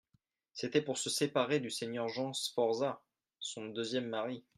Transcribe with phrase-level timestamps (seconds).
[0.53, 3.03] C’était pour se séparer du seigneur Jean Sforza,
[3.39, 4.43] son deuxième mari.